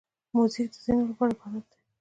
موزیک 0.35 0.69
د 0.73 0.77
ځینو 0.83 1.03
لپاره 1.09 1.33
عبادت 1.37 1.65
دی. 1.71 1.79